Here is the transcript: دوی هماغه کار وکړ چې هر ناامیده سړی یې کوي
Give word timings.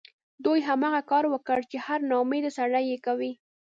دوی 0.45 0.59
هماغه 0.69 1.01
کار 1.11 1.25
وکړ 1.29 1.59
چې 1.71 1.77
هر 1.85 1.99
ناامیده 2.11 2.51
سړی 2.57 2.83
یې 2.91 2.97
کوي 3.05 3.31